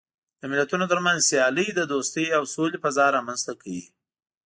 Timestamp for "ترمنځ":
0.91-1.19